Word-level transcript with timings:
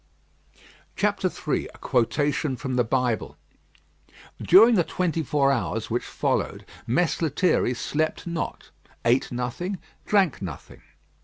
III 0.97 1.67
A 1.75 1.77
QUOTATION 1.77 2.55
FROM 2.55 2.75
THE 2.75 2.83
BIBLE 2.83 3.37
During 4.41 4.73
the 4.73 4.83
twenty 4.83 5.21
four 5.21 5.51
hours 5.51 5.91
which 5.91 6.03
followed, 6.03 6.65
Mess 6.87 7.21
Lethierry 7.21 7.75
slept 7.75 8.25
not, 8.25 8.71
ate 9.05 9.31
nothing, 9.31 9.77
drank 10.07 10.41
nothing. 10.41 10.81